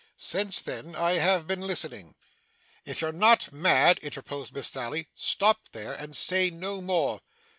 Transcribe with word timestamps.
Since 0.17 0.61
then, 0.63 0.95
I 0.95 1.19
have 1.19 1.45
been 1.45 1.61
listening.' 1.61 2.15
'If 2.85 3.01
you're 3.01 3.11
not 3.11 3.53
mad,' 3.53 3.99
interposed 3.99 4.51
Miss 4.51 4.67
Sally, 4.67 5.09
'stop 5.13 5.69
there, 5.73 5.93
and 5.93 6.17
say 6.17 6.49
no 6.49 6.81
more. 6.81 7.21